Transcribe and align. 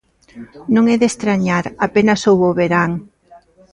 Non 0.75 0.83
é 0.93 0.95
de 1.01 1.07
estrañar, 1.11 1.65
apenas 1.87 2.19
houbo 2.27 2.49
verán. 2.59 2.91